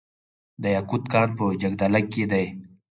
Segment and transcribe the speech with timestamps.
[0.61, 2.45] د یاقوت کان په جګدلک کې دی